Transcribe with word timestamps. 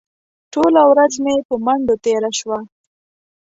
ټوله 0.53 0.81
ورځ 0.91 1.13
مې 1.23 1.35
په 1.47 1.55
منډو 1.65 1.95
تېره 2.05 2.31
شوه. 2.39 2.59